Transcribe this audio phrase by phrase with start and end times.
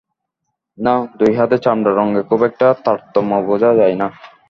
[0.77, 4.07] নাহ, দুই হাতের চামড়ার রঙে খুব একটা তারতম্য বোঝা যায় না।